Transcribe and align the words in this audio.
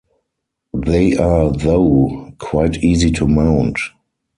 They 0.73 1.15
are 1.15 1.51
though 1.51 2.33
quite 2.39 2.83
easy 2.83 3.11
to 3.11 3.27
mount. 3.27 3.77